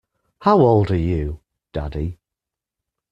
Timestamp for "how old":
0.39-0.89